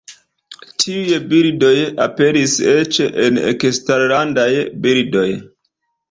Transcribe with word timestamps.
Tiuj 0.83 1.17
bildoj 1.33 1.73
aperis 2.05 2.55
eĉ 2.71 2.97
en 3.25 3.37
eksterlandaj 3.51 4.47
libroj. 4.85 5.27